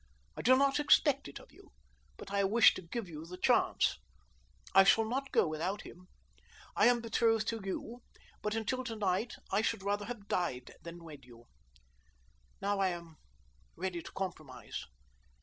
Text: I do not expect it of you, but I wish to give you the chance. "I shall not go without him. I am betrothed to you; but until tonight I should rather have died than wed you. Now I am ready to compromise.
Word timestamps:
I 0.35 0.41
do 0.41 0.57
not 0.57 0.79
expect 0.79 1.27
it 1.27 1.37
of 1.39 1.51
you, 1.51 1.73
but 2.17 2.31
I 2.31 2.43
wish 2.43 2.73
to 2.73 2.81
give 2.81 3.07
you 3.07 3.23
the 3.23 3.37
chance. 3.37 3.99
"I 4.73 4.83
shall 4.83 5.05
not 5.07 5.31
go 5.31 5.47
without 5.47 5.83
him. 5.83 6.07
I 6.75 6.87
am 6.87 7.01
betrothed 7.01 7.47
to 7.49 7.61
you; 7.63 8.01
but 8.41 8.55
until 8.55 8.83
tonight 8.83 9.35
I 9.51 9.61
should 9.61 9.83
rather 9.83 10.05
have 10.05 10.27
died 10.27 10.73
than 10.81 11.03
wed 11.03 11.23
you. 11.25 11.45
Now 12.63 12.79
I 12.79 12.87
am 12.87 13.17
ready 13.75 14.01
to 14.01 14.11
compromise. 14.13 14.85